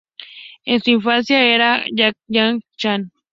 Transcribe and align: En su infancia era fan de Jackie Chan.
En 0.65 0.81
su 0.81 0.89
infancia 0.89 1.39
era 1.43 1.81
fan 1.83 1.95
de 1.95 2.13
Jackie 2.31 2.65
Chan. 2.75 3.11